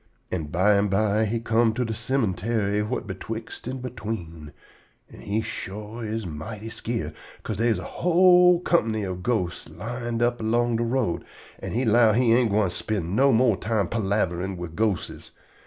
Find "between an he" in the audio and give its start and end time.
3.81-5.41